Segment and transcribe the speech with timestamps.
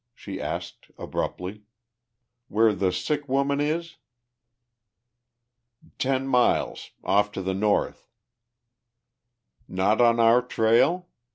[0.15, 1.61] she asked abruptly.
[2.47, 3.97] "Where the sick woman is?"
[5.99, 6.89] "Ten miles.
[7.03, 8.07] Off to the north."
[9.67, 11.07] "Not on our trail?"